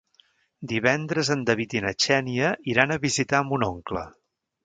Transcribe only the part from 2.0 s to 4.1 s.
Xènia iran a visitar mon oncle.